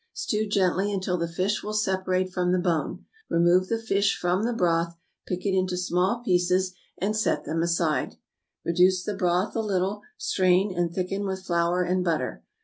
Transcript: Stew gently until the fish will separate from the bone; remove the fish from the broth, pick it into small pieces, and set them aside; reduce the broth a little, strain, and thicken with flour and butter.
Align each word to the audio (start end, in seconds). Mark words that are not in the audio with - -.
Stew 0.13 0.47
gently 0.47 0.91
until 0.91 1.15
the 1.19 1.27
fish 1.27 1.61
will 1.61 1.75
separate 1.75 2.33
from 2.33 2.51
the 2.51 2.57
bone; 2.57 3.05
remove 3.29 3.67
the 3.67 3.77
fish 3.77 4.17
from 4.17 4.45
the 4.45 4.51
broth, 4.51 4.97
pick 5.27 5.45
it 5.45 5.55
into 5.55 5.77
small 5.77 6.23
pieces, 6.25 6.73
and 6.97 7.15
set 7.15 7.45
them 7.45 7.61
aside; 7.61 8.15
reduce 8.65 9.03
the 9.03 9.13
broth 9.13 9.55
a 9.55 9.59
little, 9.59 10.01
strain, 10.17 10.75
and 10.75 10.91
thicken 10.91 11.23
with 11.27 11.45
flour 11.45 11.83
and 11.83 12.03
butter. 12.03 12.43